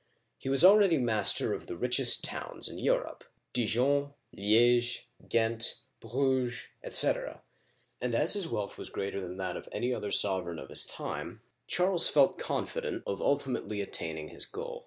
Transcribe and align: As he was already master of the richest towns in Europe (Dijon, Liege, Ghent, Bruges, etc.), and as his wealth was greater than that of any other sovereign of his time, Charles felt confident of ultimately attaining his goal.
As 0.00 0.04
he 0.38 0.48
was 0.48 0.64
already 0.64 0.96
master 0.96 1.52
of 1.52 1.66
the 1.66 1.76
richest 1.76 2.22
towns 2.22 2.68
in 2.68 2.78
Europe 2.78 3.24
(Dijon, 3.52 4.14
Liege, 4.32 5.08
Ghent, 5.28 5.74
Bruges, 5.98 6.68
etc.), 6.84 7.42
and 8.00 8.14
as 8.14 8.34
his 8.34 8.46
wealth 8.46 8.78
was 8.78 8.90
greater 8.90 9.20
than 9.20 9.38
that 9.38 9.56
of 9.56 9.68
any 9.72 9.92
other 9.92 10.12
sovereign 10.12 10.60
of 10.60 10.70
his 10.70 10.86
time, 10.86 11.42
Charles 11.66 12.06
felt 12.08 12.38
confident 12.38 13.02
of 13.08 13.20
ultimately 13.20 13.80
attaining 13.80 14.28
his 14.28 14.46
goal. 14.46 14.86